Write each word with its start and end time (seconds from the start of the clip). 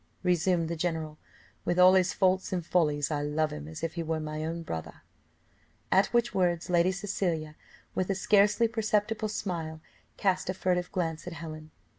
resumed 0.23 0.67
the 0.67 0.75
general; 0.75 1.19
"with 1.63 1.77
all 1.77 1.93
his 1.93 2.11
faults 2.11 2.51
and 2.51 2.65
follies, 2.65 3.11
I 3.11 3.21
love 3.21 3.53
him 3.53 3.67
as 3.67 3.83
if 3.83 3.93
he 3.93 4.01
were 4.01 4.19
my 4.19 4.51
brother." 4.51 5.03
At 5.91 6.07
which 6.07 6.33
words 6.33 6.71
Lady 6.71 6.91
Cecilia, 6.91 7.55
with 7.93 8.09
a 8.09 8.15
scarcely 8.15 8.67
perceptible 8.67 9.29
smile, 9.29 9.79
cast 10.17 10.49
a 10.49 10.55
furtive 10.55 10.91
glance 10.91 11.27
at 11.27 11.33
Helen. 11.33 11.69